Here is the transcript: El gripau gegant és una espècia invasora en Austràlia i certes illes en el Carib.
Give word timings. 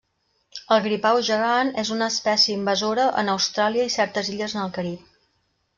El 0.75 0.79
gripau 0.85 1.19
gegant 1.27 1.69
és 1.83 1.91
una 1.97 2.07
espècia 2.15 2.57
invasora 2.61 3.07
en 3.25 3.33
Austràlia 3.37 3.87
i 3.91 3.95
certes 4.01 4.35
illes 4.37 4.59
en 4.59 4.65
el 4.67 4.75
Carib. 4.81 5.11